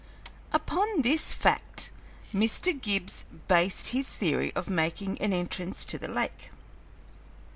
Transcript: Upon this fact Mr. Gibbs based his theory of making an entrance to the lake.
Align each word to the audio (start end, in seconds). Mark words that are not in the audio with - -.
Upon 0.51 1.03
this 1.03 1.31
fact 1.31 1.91
Mr. 2.33 2.73
Gibbs 2.73 3.23
based 3.47 3.89
his 3.89 4.09
theory 4.09 4.51
of 4.55 4.67
making 4.67 5.21
an 5.21 5.31
entrance 5.31 5.85
to 5.85 5.99
the 5.99 6.07
lake. 6.09 6.49